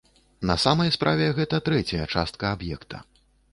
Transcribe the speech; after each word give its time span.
На 0.49 0.55
самай 0.63 0.93
справе, 0.95 1.27
гэта 1.41 1.61
трэцяя 1.69 2.05
частка 2.17 2.43
аб'екта. 2.59 3.07